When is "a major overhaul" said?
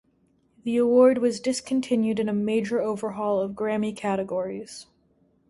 2.27-3.39